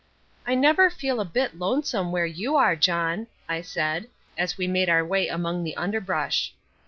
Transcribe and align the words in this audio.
"I 0.47 0.55
never 0.55 0.89
feel 0.89 1.19
a 1.19 1.25
bit 1.25 1.59
lonesome 1.59 2.11
where 2.11 2.25
you 2.25 2.55
are, 2.55 2.75
John," 2.75 3.27
I 3.47 3.61
said, 3.61 4.07
as 4.35 4.57
we 4.57 4.65
made 4.65 4.89
our 4.89 5.05
way 5.05 5.27
among 5.27 5.63
the 5.63 5.77
underbrush. 5.77 6.55